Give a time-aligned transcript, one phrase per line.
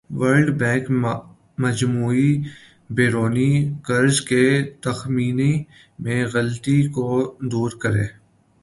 [0.19, 0.85] world Bank
[1.63, 2.31] مجموعی
[2.95, 3.51] بیرونی
[3.87, 4.45] قرض کے
[4.83, 5.51] تخمینے
[6.03, 7.07] میں غلطی کو
[7.51, 8.05] دور کرے